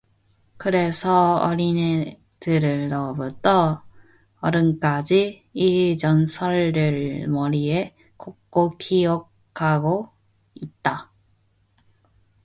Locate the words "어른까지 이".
4.39-5.95